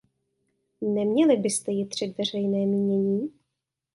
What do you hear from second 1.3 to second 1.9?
byste